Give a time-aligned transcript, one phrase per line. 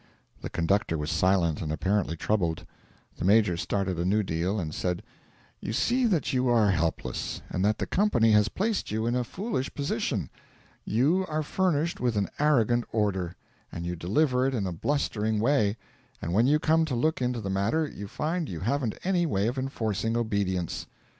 [0.41, 2.65] The conductor was silent and apparently troubled.
[3.17, 5.03] The Major started a new deal, and said:
[5.59, 9.23] 'You see that you are helpless, and that the company has placed you in a
[9.23, 10.31] foolish position.
[10.85, 13.35] You are furnished with an arrogant order,
[13.71, 15.77] and you deliver it in a blustering way,
[16.19, 19.45] and when you come to look into the matter you find you haven't any way
[19.45, 20.87] of enforcing obedience.'